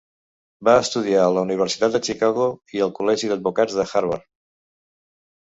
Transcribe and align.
Va 0.69 0.73
estudiar 0.83 1.19
a 1.25 1.33
la 1.37 1.43
Universitat 1.47 1.93
de 1.97 2.01
Chicago 2.07 2.47
i 2.79 2.83
al 2.87 2.95
Col·legi 3.01 3.31
d'Advocats 3.35 3.79
de 3.83 3.87
Harvard. 3.93 4.27